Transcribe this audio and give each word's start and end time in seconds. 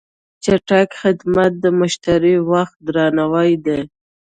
چټک 0.43 0.89
خدمت 1.01 1.51
د 1.63 1.65
مشتری 1.79 2.35
وخت 2.51 2.75
درناوی 2.87 3.51
دی. 3.65 3.79